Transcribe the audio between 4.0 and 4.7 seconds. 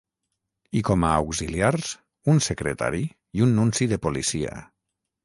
policia.